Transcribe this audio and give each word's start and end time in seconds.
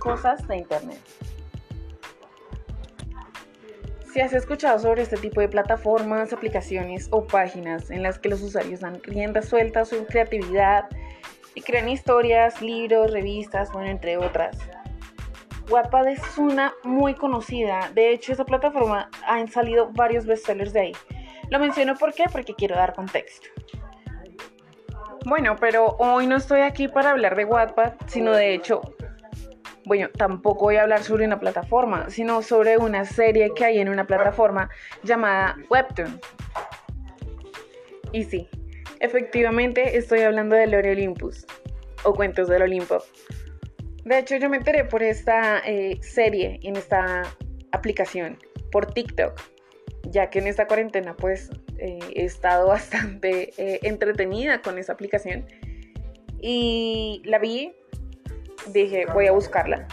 cosas 0.00 0.46
de 0.48 0.56
Internet. 0.56 0.98
Si 4.12 4.20
has 4.20 4.32
escuchado 4.32 4.76
sobre 4.80 5.02
este 5.02 5.16
tipo 5.16 5.40
de 5.40 5.48
plataformas, 5.48 6.32
aplicaciones 6.32 7.06
o 7.12 7.24
páginas 7.24 7.92
en 7.92 8.02
las 8.02 8.18
que 8.18 8.28
los 8.28 8.42
usuarios 8.42 8.80
dan 8.80 9.00
rienda 9.04 9.40
suelta 9.40 9.82
a 9.82 9.84
su 9.84 10.04
creatividad 10.06 10.86
y 11.54 11.60
crean 11.60 11.88
historias, 11.88 12.60
libros, 12.60 13.12
revistas, 13.12 13.70
bueno, 13.70 13.88
entre 13.88 14.16
otras. 14.16 14.58
Wattpad 15.70 16.08
es 16.08 16.38
una 16.38 16.72
muy 16.82 17.14
conocida, 17.14 17.92
de 17.94 18.10
hecho 18.10 18.32
esa 18.32 18.44
plataforma 18.44 19.08
han 19.24 19.46
salido 19.46 19.90
varios 19.92 20.26
bestsellers 20.26 20.72
de 20.72 20.80
ahí. 20.80 20.92
Lo 21.48 21.60
menciono 21.60 21.94
porque 21.96 22.54
quiero 22.54 22.74
dar 22.74 22.94
contexto. 22.94 23.46
Bueno, 25.24 25.54
pero 25.60 25.96
hoy 25.98 26.26
no 26.26 26.36
estoy 26.36 26.62
aquí 26.62 26.88
para 26.88 27.10
hablar 27.10 27.36
de 27.36 27.44
Wattpad, 27.44 27.92
sino 28.06 28.32
de 28.32 28.54
hecho 28.54 28.80
bueno, 29.90 30.08
tampoco 30.16 30.66
voy 30.66 30.76
a 30.76 30.82
hablar 30.82 31.02
sobre 31.02 31.24
una 31.24 31.40
plataforma, 31.40 32.10
sino 32.10 32.42
sobre 32.42 32.78
una 32.78 33.04
serie 33.04 33.50
que 33.56 33.64
hay 33.64 33.80
en 33.80 33.88
una 33.88 34.06
plataforma 34.06 34.70
llamada 35.02 35.56
Webtoon. 35.68 36.20
Y 38.12 38.22
sí, 38.22 38.48
efectivamente 39.00 39.98
estoy 39.98 40.20
hablando 40.20 40.54
de 40.54 40.68
Lore 40.68 40.92
Olympus 40.92 41.44
o 42.04 42.14
Cuentos 42.14 42.46
del 42.46 42.62
Olimpo. 42.62 43.02
De 44.04 44.20
hecho, 44.20 44.36
yo 44.36 44.48
me 44.48 44.58
enteré 44.58 44.84
por 44.84 45.02
esta 45.02 45.58
eh, 45.66 45.98
serie, 46.02 46.60
en 46.62 46.76
esta 46.76 47.22
aplicación, 47.72 48.38
por 48.70 48.86
TikTok, 48.92 49.40
ya 50.04 50.30
que 50.30 50.38
en 50.38 50.46
esta 50.46 50.68
cuarentena 50.68 51.16
pues 51.16 51.50
eh, 51.78 51.98
he 52.14 52.26
estado 52.26 52.68
bastante 52.68 53.52
eh, 53.58 53.80
entretenida 53.82 54.62
con 54.62 54.78
esa 54.78 54.92
aplicación. 54.92 55.46
Y 56.40 57.22
la 57.24 57.40
vi, 57.40 57.74
dije, 58.66 59.06
voy 59.06 59.26
a 59.26 59.32
buscarla. 59.32 59.86